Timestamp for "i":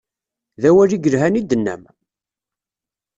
0.95-0.99, 1.39-1.41